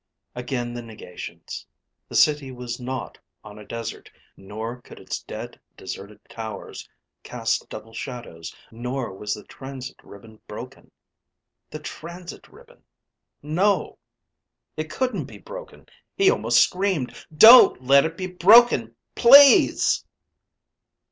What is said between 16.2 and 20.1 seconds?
almost screamed. _Don't let it be broken, please....